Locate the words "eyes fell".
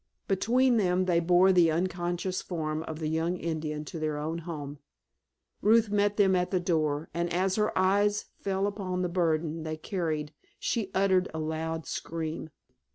7.77-8.65